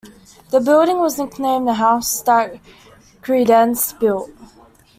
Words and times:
The 0.49 0.59
building 0.59 0.97
was 0.97 1.19
nicknamed 1.19 1.67
"The 1.67 1.75
House 1.75 2.23
That 2.23 2.55
Creedence 3.21 3.93
Built". 3.99 4.31